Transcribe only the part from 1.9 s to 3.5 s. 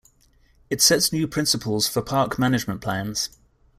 park management plans.